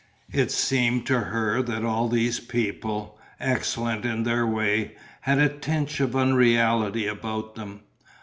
[0.31, 5.99] It seemed to her that all these people, excellent in their way, had a tinge
[5.99, 7.81] of unreality about them.